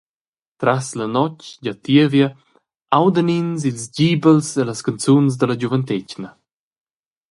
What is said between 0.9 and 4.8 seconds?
la notg gia tievia audan ins ils gibels e